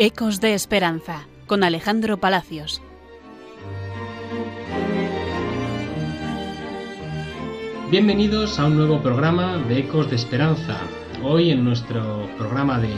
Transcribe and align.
Ecos 0.00 0.40
de 0.40 0.54
Esperanza 0.54 1.26
con 1.48 1.64
Alejandro 1.64 2.18
Palacios. 2.18 2.80
Bienvenidos 7.90 8.60
a 8.60 8.66
un 8.66 8.76
nuevo 8.76 9.02
programa 9.02 9.58
de 9.58 9.80
Ecos 9.80 10.08
de 10.08 10.14
Esperanza. 10.14 10.78
Hoy 11.24 11.50
en 11.50 11.64
nuestro 11.64 12.30
programa 12.38 12.78
de, 12.78 12.94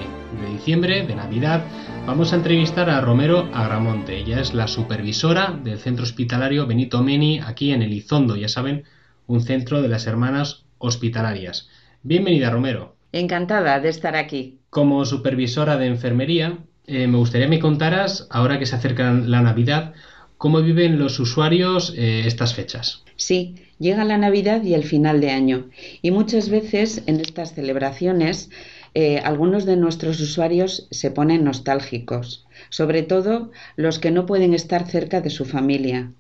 diciembre, 0.53 1.07
de 1.07 1.15
Navidad, 1.15 1.65
vamos 2.07 2.35
a 2.35 2.37
entrevistar 2.37 2.91
a 2.91 3.01
Romero 3.01 3.49
Agramonte. 3.55 4.19
Ella 4.19 4.39
es 4.39 4.53
la 4.53 4.69
supervisora 4.69 5.59
del 5.65 5.79
Centro 5.79 6.03
Hospitalario 6.03 6.67
Benito 6.67 7.03
Meni 7.03 7.41
aquí 7.41 7.73
en 7.73 7.81
Elizondo, 7.81 8.37
ya 8.37 8.49
saben, 8.51 8.85
un 9.27 9.41
centro 9.41 9.81
de 9.81 9.89
las 9.89 10.07
hermanas 10.07 10.67
hospitalarias. 10.77 11.71
Bienvenida, 12.03 12.51
Romero. 12.51 12.95
Encantada 13.13 13.81
de 13.81 13.89
estar 13.89 14.17
aquí. 14.17 14.59
Como 14.69 15.07
supervisora 15.07 15.79
de 15.79 15.87
enfermería, 15.87 16.59
eh, 16.91 17.07
me 17.07 17.19
gustaría 17.19 17.47
que 17.47 17.57
me 17.57 17.61
contaras, 17.61 18.27
ahora 18.31 18.59
que 18.59 18.67
se 18.67 18.75
acerca 18.75 19.13
la 19.13 19.43
Navidad, 19.43 19.95
cómo 20.39 20.61
viven 20.61 20.99
los 20.99 21.21
usuarios 21.21 21.95
eh, 21.97 22.23
estas 22.27 22.55
fechas. 22.55 23.05
Sí, 23.17 23.55
llega 23.79 24.05
la 24.05 24.19
Navidad 24.19 24.63
y 24.63 24.75
el 24.75 24.83
final 24.83 25.21
de 25.21 25.31
año. 25.31 25.69
Y 26.03 26.11
muchas 26.11 26.49
veces 26.49 27.03
en 27.07 27.21
estas 27.21 27.55
celebraciones 27.55 28.51
eh, 28.95 29.19
algunos 29.19 29.67
de 29.67 29.77
nuestros 29.77 30.21
usuarios 30.21 30.89
se 30.91 31.13
ponen 31.13 31.45
nostálgicos, 31.45 32.47
sobre 32.71 33.05
todo 33.05 33.53
los 33.77 34.01
que 34.01 34.11
no 34.11 34.27
pueden 34.27 34.53
estar 34.53 34.89
cerca 34.91 35.21
de 35.21 35.31
su 35.31 35.45
familia. 35.45 36.11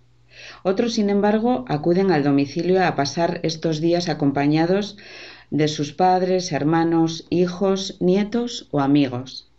Otros, 0.62 0.94
sin 0.94 1.10
embargo, 1.10 1.64
acuden 1.66 2.12
al 2.12 2.22
domicilio 2.22 2.84
a 2.84 2.94
pasar 2.94 3.40
estos 3.42 3.80
días 3.80 4.08
acompañados 4.08 4.96
de 5.50 5.66
sus 5.66 5.92
padres, 5.92 6.52
hermanos, 6.52 7.26
hijos, 7.28 7.96
nietos 7.98 8.68
o 8.70 8.80
amigos. 8.80 9.49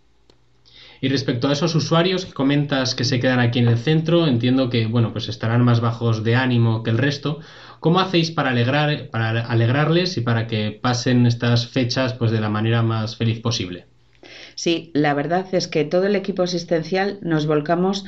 Y 1.02 1.10
respecto 1.10 1.48
a 1.48 1.54
esos 1.54 1.74
usuarios 1.74 2.26
que 2.28 2.34
comentas 2.34 2.94
que 2.94 3.06
se 3.06 3.20
quedan 3.20 3.40
aquí 3.40 3.58
en 3.58 3.68
el 3.68 3.80
centro, 3.80 4.28
entiendo 4.28 4.70
que 4.70 4.86
bueno, 4.86 5.12
pues 5.12 5.28
estarán 5.30 5.66
más 5.66 5.82
bajos 5.82 6.24
de 6.24 6.36
ánimo 6.36 6.84
que 6.84 6.92
el 6.92 7.00
resto. 7.00 7.40
¿Cómo 7.80 8.00
hacéis 8.00 8.30
para 8.30 8.52
alegrar, 8.52 9.10
para 9.10 9.42
alegrarles 9.42 10.16
y 10.18 10.22
para 10.22 10.46
que 10.46 10.80
pasen 10.80 11.26
estas 11.26 11.68
fechas 11.68 12.14
pues 12.14 12.30
de 12.30 12.40
la 12.40 12.50
manera 12.50 12.84
más 12.84 13.18
feliz 13.18 13.40
posible? 13.40 13.88
Sí, 14.54 14.92
la 14.94 15.16
verdad 15.16 15.48
es 15.54 15.68
que 15.68 15.86
todo 15.86 16.06
el 16.06 16.16
equipo 16.16 16.44
asistencial 16.44 17.18
nos 17.24 17.48
volcamos 17.48 18.06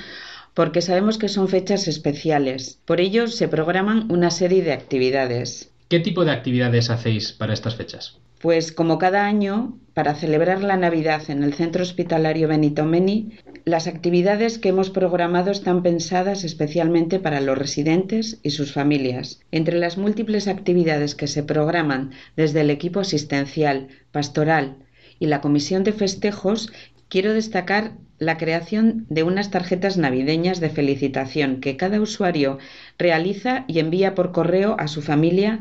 porque 0.53 0.83
sabemos 0.83 1.17
que 1.17 1.29
son 1.29 1.47
fechas 1.47 1.87
especiales. 1.87 2.79
Por 2.85 3.01
ello 3.01 3.25
se 3.25 3.47
programan 3.47 4.11
una 4.11 4.29
serie 4.29 4.61
de 4.61 4.71
actividades. 4.71 5.71
¿Qué 5.87 5.99
tipo 5.99 6.25
de 6.25 6.31
actividades 6.31 6.91
hacéis 6.91 7.31
para 7.31 7.53
estas 7.53 7.75
fechas? 7.75 8.19
Pues 8.43 8.73
como 8.73 8.97
cada 8.97 9.25
año, 9.25 9.79
para 9.93 10.15
celebrar 10.15 10.63
la 10.63 10.75
Navidad 10.75 11.21
en 11.29 11.43
el 11.43 11.53
Centro 11.53 11.81
Hospitalario 11.81 12.49
Benito 12.49 12.83
Meni, 12.83 13.37
las 13.63 13.87
actividades 13.87 14.57
que 14.57 14.67
hemos 14.67 14.89
programado 14.89 15.49
están 15.49 15.81
pensadas 15.81 16.43
especialmente 16.43 17.19
para 17.19 17.39
los 17.39 17.57
residentes 17.57 18.41
y 18.43 18.49
sus 18.49 18.73
familias. 18.73 19.39
Entre 19.51 19.79
las 19.79 19.97
múltiples 19.97 20.49
actividades 20.49 21.15
que 21.15 21.27
se 21.27 21.41
programan 21.41 22.11
desde 22.35 22.59
el 22.59 22.69
equipo 22.69 22.99
asistencial, 22.99 23.87
pastoral 24.11 24.75
y 25.19 25.27
la 25.27 25.39
comisión 25.39 25.85
de 25.85 25.93
festejos, 25.93 26.69
quiero 27.07 27.33
destacar 27.33 27.93
la 28.19 28.37
creación 28.37 29.05
de 29.09 29.23
unas 29.23 29.51
tarjetas 29.51 29.97
navideñas 29.97 30.59
de 30.59 30.69
felicitación 30.69 31.61
que 31.61 31.77
cada 31.77 32.01
usuario 32.01 32.57
realiza 32.97 33.63
y 33.67 33.79
envía 33.79 34.15
por 34.15 34.31
correo 34.33 34.75
a 34.79 34.87
su 34.87 35.01
familia 35.01 35.59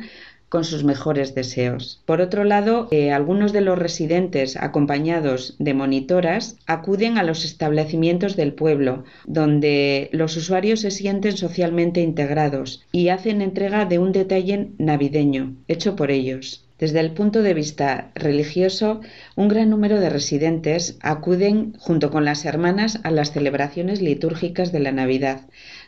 con 0.52 0.64
sus 0.64 0.84
mejores 0.84 1.34
deseos. 1.34 2.02
Por 2.04 2.20
otro 2.20 2.44
lado, 2.44 2.86
eh, 2.90 3.10
algunos 3.10 3.54
de 3.54 3.62
los 3.62 3.78
residentes 3.78 4.58
acompañados 4.58 5.56
de 5.58 5.72
monitoras 5.72 6.58
acuden 6.66 7.16
a 7.16 7.22
los 7.22 7.46
establecimientos 7.46 8.36
del 8.36 8.52
pueblo, 8.52 9.04
donde 9.24 10.10
los 10.12 10.36
usuarios 10.36 10.80
se 10.80 10.90
sienten 10.90 11.38
socialmente 11.38 12.02
integrados 12.02 12.84
y 12.92 13.08
hacen 13.08 13.40
entrega 13.40 13.86
de 13.86 13.98
un 13.98 14.12
detalle 14.12 14.72
navideño 14.76 15.56
hecho 15.68 15.96
por 15.96 16.10
ellos. 16.10 16.66
Desde 16.82 16.98
el 16.98 17.12
punto 17.12 17.42
de 17.42 17.54
vista 17.54 18.10
religioso, 18.16 19.02
un 19.36 19.46
gran 19.46 19.70
número 19.70 20.00
de 20.00 20.10
residentes 20.10 20.98
acuden 21.00 21.74
junto 21.78 22.10
con 22.10 22.24
las 22.24 22.44
hermanas 22.44 22.98
a 23.04 23.12
las 23.12 23.30
celebraciones 23.30 24.02
litúrgicas 24.02 24.72
de 24.72 24.80
la 24.80 24.90
Navidad, 24.90 25.42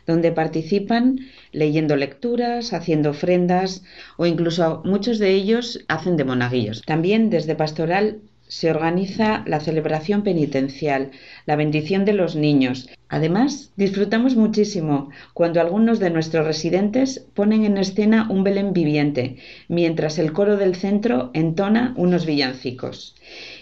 donde 0.05 0.31
participan 0.31 1.19
leyendo 1.51 1.95
lecturas, 1.95 2.73
haciendo 2.73 3.11
ofrendas 3.11 3.83
o 4.17 4.25
incluso 4.25 4.81
muchos 4.85 5.19
de 5.19 5.31
ellos 5.31 5.83
hacen 5.87 6.17
de 6.17 6.23
monaguillos. 6.23 6.81
También 6.85 7.29
desde 7.29 7.55
Pastoral 7.55 8.19
se 8.47 8.69
organiza 8.69 9.43
la 9.47 9.59
celebración 9.59 10.23
penitencial, 10.23 11.11
la 11.45 11.55
bendición 11.55 12.05
de 12.05 12.13
los 12.13 12.35
niños. 12.35 12.87
Además, 13.09 13.71
disfrutamos 13.75 14.35
muchísimo 14.35 15.09
cuando 15.33 15.61
algunos 15.61 15.99
de 15.99 16.11
nuestros 16.11 16.45
residentes 16.45 17.25
ponen 17.33 17.65
en 17.65 17.77
escena 17.77 18.27
un 18.29 18.43
Belén 18.43 18.73
viviente, 18.73 19.37
mientras 19.67 20.19
el 20.19 20.31
coro 20.31 20.57
del 20.57 20.75
centro 20.75 21.31
entona 21.33 21.93
unos 21.97 22.25
villancicos. 22.25 23.15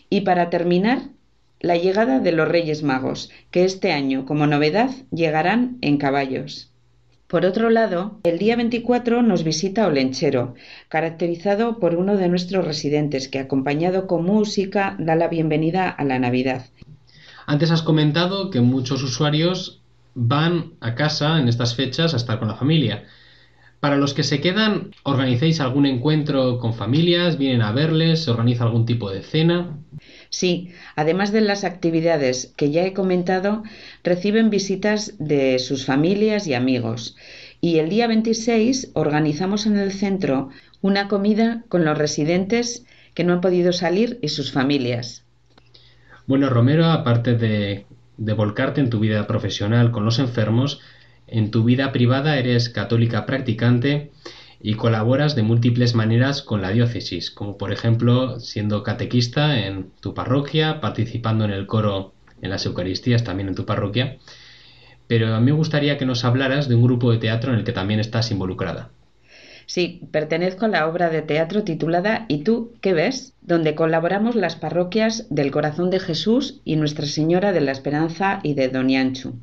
Y 0.09 0.21
para 0.21 0.49
terminar, 0.49 1.03
la 1.63 1.77
llegada 1.77 2.19
de 2.19 2.33
los 2.33 2.47
Reyes 2.47 2.83
Magos, 2.83 3.31
que 3.49 3.63
este 3.63 3.93
año, 3.93 4.25
como 4.25 4.45
novedad, 4.47 4.91
llegarán 5.11 5.77
en 5.79 5.97
caballos. 5.97 6.69
Por 7.27 7.45
otro 7.45 7.69
lado, 7.69 8.19
el 8.25 8.37
día 8.37 8.57
24 8.57 9.21
nos 9.21 9.45
visita 9.45 9.87
Olenchero, 9.87 10.55
caracterizado 10.89 11.79
por 11.79 11.95
uno 11.95 12.17
de 12.17 12.27
nuestros 12.27 12.65
residentes 12.65 13.29
que, 13.29 13.39
acompañado 13.39 14.07
con 14.07 14.25
música, 14.25 14.97
da 14.99 15.15
la 15.15 15.29
bienvenida 15.29 15.89
a 15.89 16.03
la 16.03 16.19
Navidad. 16.19 16.65
Antes 17.47 17.71
has 17.71 17.81
comentado 17.81 18.49
que 18.49 18.59
muchos 18.59 19.01
usuarios 19.01 19.81
van 20.15 20.73
a 20.81 20.95
casa 20.95 21.39
en 21.39 21.47
estas 21.47 21.75
fechas 21.75 22.13
a 22.13 22.17
estar 22.17 22.39
con 22.39 22.49
la 22.49 22.55
familia. 22.55 23.05
Para 23.79 23.95
los 23.95 24.13
que 24.13 24.23
se 24.23 24.41
quedan, 24.41 24.91
¿organizáis 25.03 25.61
algún 25.61 25.85
encuentro 25.85 26.57
con 26.57 26.73
familias? 26.73 27.37
¿Vienen 27.37 27.61
a 27.61 27.71
verles? 27.71 28.23
¿Se 28.25 28.31
organiza 28.31 28.65
algún 28.65 28.85
tipo 28.85 29.09
de 29.09 29.23
cena? 29.23 29.77
Sí, 30.33 30.71
además 30.95 31.31
de 31.31 31.41
las 31.41 31.63
actividades 31.63 32.55
que 32.57 32.71
ya 32.71 32.83
he 32.83 32.93
comentado, 32.93 33.61
reciben 34.03 34.49
visitas 34.49 35.13
de 35.19 35.59
sus 35.59 35.85
familias 35.85 36.47
y 36.47 36.55
amigos. 36.55 37.15
Y 37.61 37.77
el 37.77 37.87
día 37.87 38.07
26 38.07 38.89
organizamos 38.95 39.67
en 39.67 39.77
el 39.77 39.91
centro 39.91 40.49
una 40.81 41.07
comida 41.07 41.63
con 41.69 41.85
los 41.85 41.95
residentes 41.95 42.83
que 43.13 43.23
no 43.23 43.33
han 43.33 43.41
podido 43.41 43.73
salir 43.73 44.17
y 44.23 44.29
sus 44.29 44.51
familias. 44.51 45.23
Bueno, 46.25 46.49
Romero, 46.49 46.85
aparte 46.85 47.35
de, 47.35 47.85
de 48.17 48.33
volcarte 48.33 48.81
en 48.81 48.89
tu 48.89 48.99
vida 48.99 49.27
profesional 49.27 49.91
con 49.91 50.03
los 50.03 50.17
enfermos, 50.17 50.81
en 51.27 51.51
tu 51.51 51.63
vida 51.63 51.91
privada 51.91 52.39
eres 52.39 52.69
católica 52.69 53.27
practicante 53.27 54.09
y 54.65 54.75
colaboras 54.75 55.35
de 55.35 55.43
múltiples 55.43 55.93
maneras 55.93 56.41
con 56.41 56.61
la 56.61 56.71
diócesis, 56.71 57.29
como 57.31 57.57
por 57.57 57.73
ejemplo 57.73 58.39
siendo 58.39 58.81
catequista 58.81 59.59
en 59.59 59.91
tu 59.99 60.13
parroquia, 60.13 60.79
participando 60.79 61.43
en 61.43 61.51
el 61.51 61.67
coro 61.67 62.13
en 62.41 62.49
las 62.49 62.65
Eucaristías 62.65 63.25
también 63.25 63.49
en 63.49 63.55
tu 63.55 63.65
parroquia. 63.65 64.17
Pero 65.07 65.35
a 65.35 65.39
mí 65.41 65.47
me 65.47 65.57
gustaría 65.57 65.97
que 65.97 66.05
nos 66.05 66.23
hablaras 66.23 66.69
de 66.69 66.75
un 66.75 66.83
grupo 66.83 67.11
de 67.11 67.17
teatro 67.17 67.51
en 67.51 67.59
el 67.59 67.65
que 67.65 67.73
también 67.73 67.99
estás 67.99 68.31
involucrada. 68.31 68.89
Sí, 69.65 70.01
pertenezco 70.11 70.65
a 70.65 70.69
la 70.69 70.87
obra 70.87 71.09
de 71.09 71.21
teatro 71.21 71.63
titulada 71.63 72.25
¿Y 72.29 72.43
tú 72.43 72.73
qué 72.79 72.93
ves?, 72.93 73.33
donde 73.41 73.75
colaboramos 73.75 74.35
las 74.35 74.55
parroquias 74.55 75.27
del 75.29 75.51
Corazón 75.51 75.89
de 75.89 75.99
Jesús 75.99 76.61
y 76.63 76.77
Nuestra 76.77 77.05
Señora 77.05 77.51
de 77.51 77.61
la 77.61 77.73
Esperanza 77.73 78.39
y 78.43 78.53
de 78.53 78.69
Donianchu 78.69 79.35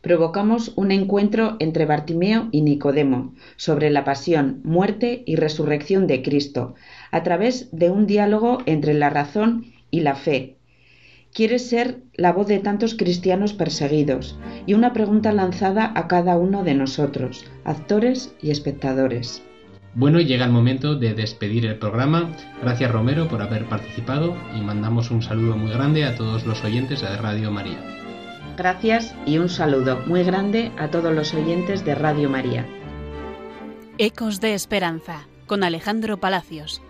provocamos 0.00 0.72
un 0.76 0.90
encuentro 0.90 1.56
entre 1.58 1.86
Bartimeo 1.86 2.48
y 2.52 2.62
Nicodemo 2.62 3.34
sobre 3.56 3.90
la 3.90 4.04
pasión, 4.04 4.60
muerte 4.64 5.22
y 5.26 5.36
resurrección 5.36 6.06
de 6.06 6.22
Cristo, 6.22 6.74
a 7.10 7.22
través 7.22 7.68
de 7.72 7.90
un 7.90 8.06
diálogo 8.06 8.58
entre 8.66 8.94
la 8.94 9.10
razón 9.10 9.66
y 9.90 10.00
la 10.00 10.14
fe. 10.14 10.56
Quiere 11.32 11.58
ser 11.58 11.98
la 12.14 12.32
voz 12.32 12.46
de 12.46 12.58
tantos 12.58 12.94
cristianos 12.94 13.52
perseguidos 13.52 14.38
y 14.66 14.74
una 14.74 14.92
pregunta 14.92 15.30
lanzada 15.32 15.92
a 15.94 16.08
cada 16.08 16.38
uno 16.38 16.64
de 16.64 16.74
nosotros, 16.74 17.44
actores 17.64 18.34
y 18.40 18.50
espectadores. 18.50 19.42
Bueno, 19.94 20.20
llega 20.20 20.44
el 20.44 20.52
momento 20.52 20.94
de 20.94 21.14
despedir 21.14 21.66
el 21.66 21.78
programa. 21.78 22.30
Gracias 22.62 22.90
Romero 22.90 23.28
por 23.28 23.42
haber 23.42 23.66
participado 23.66 24.36
y 24.56 24.60
mandamos 24.60 25.10
un 25.10 25.22
saludo 25.22 25.56
muy 25.56 25.70
grande 25.70 26.04
a 26.04 26.14
todos 26.14 26.46
los 26.46 26.62
oyentes 26.64 27.00
de 27.00 27.16
Radio 27.16 27.50
María. 27.50 27.78
Gracias 28.58 29.14
y 29.24 29.38
un 29.38 29.48
saludo 29.48 30.00
muy 30.06 30.24
grande 30.24 30.72
a 30.76 30.90
todos 30.90 31.14
los 31.14 31.32
oyentes 31.32 31.84
de 31.84 31.94
Radio 31.94 32.28
María. 32.28 32.66
Ecos 33.98 34.40
de 34.40 34.54
Esperanza 34.54 35.28
con 35.46 35.62
Alejandro 35.62 36.18
Palacios. 36.18 36.82